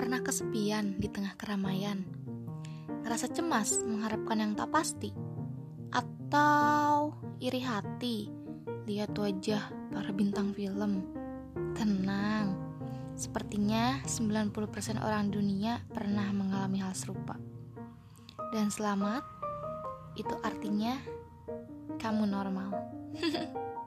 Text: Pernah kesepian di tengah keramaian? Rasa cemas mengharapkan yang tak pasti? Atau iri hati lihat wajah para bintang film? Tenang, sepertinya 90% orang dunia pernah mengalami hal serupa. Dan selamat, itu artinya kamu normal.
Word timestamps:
Pernah 0.00 0.24
kesepian 0.24 0.96
di 0.96 1.12
tengah 1.12 1.36
keramaian? 1.36 2.00
Rasa 3.04 3.28
cemas 3.28 3.84
mengharapkan 3.84 4.40
yang 4.40 4.56
tak 4.56 4.72
pasti? 4.72 5.12
Atau 5.92 7.12
iri 7.36 7.60
hati 7.60 8.32
lihat 8.88 9.12
wajah 9.12 9.60
para 9.92 10.08
bintang 10.08 10.56
film? 10.56 11.04
Tenang, 11.76 12.56
sepertinya 13.12 14.00
90% 14.08 15.04
orang 15.04 15.28
dunia 15.28 15.84
pernah 15.92 16.32
mengalami 16.32 16.80
hal 16.80 16.96
serupa. 16.96 17.36
Dan 18.56 18.72
selamat, 18.72 19.20
itu 20.16 20.32
artinya 20.40 20.96
kamu 22.00 22.24
normal. 22.24 22.72